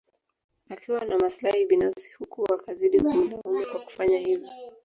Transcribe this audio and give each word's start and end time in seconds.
Akiwa 0.71 1.01
na 1.05 1.17
maslahi 1.19 1.63
binafsi 1.65 2.13
huku 2.19 2.41
wakazidi 2.43 2.99
kumlaumu 2.99 3.65
kwa 3.71 3.79
kufanya 3.81 4.17
hivyo 4.19 4.49